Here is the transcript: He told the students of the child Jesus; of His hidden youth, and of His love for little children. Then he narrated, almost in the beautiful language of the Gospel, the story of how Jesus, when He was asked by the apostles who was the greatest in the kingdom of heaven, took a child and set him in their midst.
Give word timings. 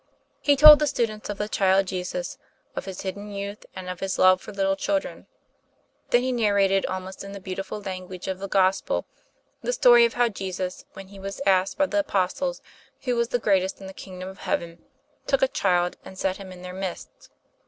He 0.41 0.55
told 0.55 0.79
the 0.79 0.87
students 0.87 1.29
of 1.29 1.37
the 1.37 1.47
child 1.47 1.85
Jesus; 1.85 2.39
of 2.75 2.85
His 2.85 3.01
hidden 3.01 3.31
youth, 3.31 3.67
and 3.75 3.87
of 3.87 3.99
His 3.99 4.17
love 4.17 4.41
for 4.41 4.51
little 4.51 4.75
children. 4.75 5.27
Then 6.09 6.23
he 6.23 6.31
narrated, 6.31 6.87
almost 6.87 7.23
in 7.23 7.33
the 7.33 7.39
beautiful 7.39 7.79
language 7.79 8.27
of 8.27 8.39
the 8.39 8.47
Gospel, 8.47 9.05
the 9.61 9.71
story 9.71 10.03
of 10.05 10.15
how 10.15 10.27
Jesus, 10.27 10.85
when 10.93 11.09
He 11.09 11.19
was 11.19 11.39
asked 11.45 11.77
by 11.77 11.85
the 11.85 11.99
apostles 11.99 12.63
who 13.03 13.15
was 13.15 13.27
the 13.27 13.37
greatest 13.37 13.79
in 13.79 13.85
the 13.85 13.93
kingdom 13.93 14.27
of 14.27 14.39
heaven, 14.39 14.83
took 15.27 15.43
a 15.43 15.47
child 15.47 15.97
and 16.03 16.17
set 16.17 16.37
him 16.37 16.51
in 16.51 16.63
their 16.63 16.73
midst. 16.73 17.29